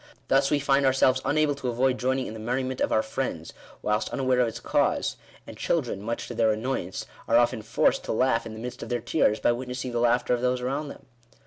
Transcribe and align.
Thus, 0.29 0.49
we 0.49 0.57
find 0.57 0.83
ourselves 0.83 1.21
unable 1.23 1.53
to 1.53 1.67
avoid 1.67 1.99
joining 1.99 2.25
in 2.25 2.33
the 2.33 2.39
merriment 2.39 2.81
of 2.81 2.91
our 2.91 3.03
friends, 3.03 3.53
whilst 3.83 4.09
unaware 4.09 4.39
of 4.39 4.47
its 4.47 4.59
cause; 4.59 5.15
and 5.45 5.55
children, 5.55 6.01
much 6.01 6.27
to 6.27 6.33
their 6.33 6.49
annoyance, 6.49 7.05
are 7.27 7.37
often 7.37 7.61
forced 7.61 8.03
to 8.05 8.11
laugh 8.11 8.47
in 8.47 8.53
the 8.53 8.59
midst 8.59 8.81
of 8.81 8.89
their 8.89 8.99
tears, 8.99 9.39
by 9.39 9.51
witnessing 9.51 9.91
the 9.91 9.99
laughter 9.99 10.33
of 10.33 10.41
those 10.41 10.59
around 10.59 10.87
them. 10.87 11.05